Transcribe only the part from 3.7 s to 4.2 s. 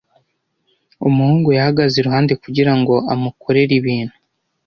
ibintu.